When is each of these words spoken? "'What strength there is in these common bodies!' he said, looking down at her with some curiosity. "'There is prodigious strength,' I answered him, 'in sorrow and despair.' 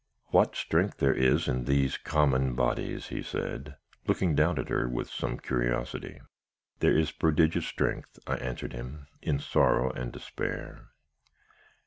"'What 0.29 0.55
strength 0.55 0.97
there 0.97 1.13
is 1.13 1.47
in 1.47 1.65
these 1.65 1.95
common 1.99 2.55
bodies!' 2.55 3.09
he 3.09 3.21
said, 3.21 3.75
looking 4.07 4.33
down 4.33 4.57
at 4.57 4.69
her 4.69 4.89
with 4.89 5.11
some 5.11 5.37
curiosity. 5.37 6.19
"'There 6.79 6.97
is 6.97 7.11
prodigious 7.11 7.67
strength,' 7.67 8.17
I 8.25 8.37
answered 8.37 8.73
him, 8.73 9.05
'in 9.21 9.37
sorrow 9.37 9.91
and 9.91 10.11
despair.' 10.11 10.87